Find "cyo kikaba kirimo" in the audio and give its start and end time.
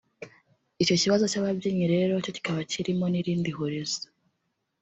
2.23-3.05